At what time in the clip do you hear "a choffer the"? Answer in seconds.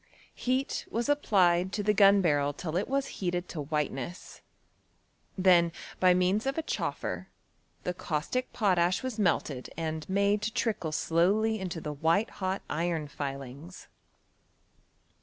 6.57-7.93